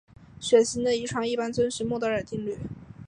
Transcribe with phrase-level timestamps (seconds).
[0.39, 2.57] 血型的遗传一般遵守孟德尔定律。